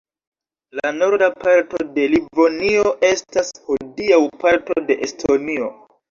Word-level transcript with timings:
La 0.77 0.91
norda 0.99 1.25
parto 1.41 1.81
de 1.97 2.05
Livonio 2.13 2.93
estas 3.09 3.51
hodiaŭ 3.67 4.19
parto 4.45 4.77
de 4.89 4.97
Estonio. 5.09 5.69